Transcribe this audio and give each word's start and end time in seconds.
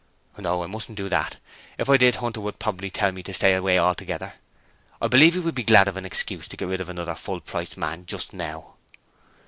'No; 0.35 0.63
I 0.63 0.65
mustn't 0.65 0.97
do 0.97 1.09
that. 1.09 1.37
If 1.77 1.87
I 1.87 1.95
did 1.95 2.15
Hunter 2.15 2.41
would 2.41 2.57
probably 2.57 2.89
tell 2.89 3.11
me 3.11 3.21
to 3.21 3.35
stay 3.35 3.53
away 3.53 3.77
altogether. 3.77 4.33
I 4.99 5.07
believe 5.07 5.35
he 5.35 5.41
would 5.41 5.53
be 5.53 5.61
glad 5.61 5.87
of 5.87 5.95
an 5.95 6.05
excuse 6.07 6.47
to 6.47 6.57
get 6.57 6.67
rid 6.69 6.81
of 6.81 6.89
another 6.89 7.13
full 7.13 7.39
price 7.39 7.77
man 7.77 8.07
just 8.07 8.33
now.' 8.33 8.77